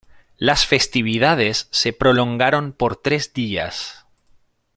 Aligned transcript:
Las 0.39 0.65
festividades 0.65 1.67
se 1.69 1.93
prolongaron 1.93 2.73
por 2.73 2.95
tres 2.95 3.33
días. 3.33 4.03